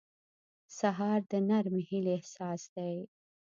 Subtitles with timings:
[0.77, 2.95] سهار د نرمې هیلې احساس دی.